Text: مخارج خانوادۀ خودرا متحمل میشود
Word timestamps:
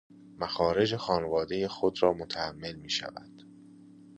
مخارج 0.39 0.95
خانوادۀ 0.95 1.67
خودرا 1.67 2.13
متحمل 2.13 2.75
میشود 2.75 3.43